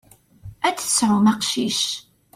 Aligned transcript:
Ad 0.67 0.73
d-tesɛum 0.75 1.25
aqcic. 1.33 1.81